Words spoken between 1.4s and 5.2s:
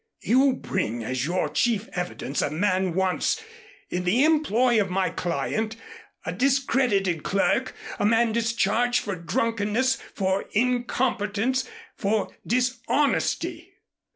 chief evidence a man once in the employ of my